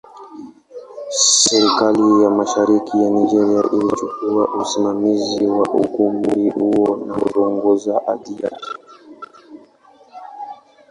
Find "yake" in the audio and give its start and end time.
8.43-8.69